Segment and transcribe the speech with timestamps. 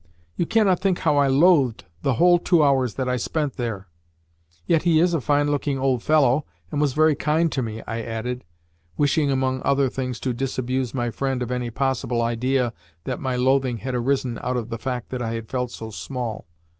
[0.35, 3.87] "You cannot think how I loathed the whole two hours that I spent there!
[4.65, 8.01] Yet he is a fine looking old fellow, and was very kind to me," I
[8.01, 8.43] added
[8.97, 13.77] wishing, among other things, to disabuse my friend of any possible idea that my loathing
[13.77, 16.47] had arisen out of the fact that I had felt so small.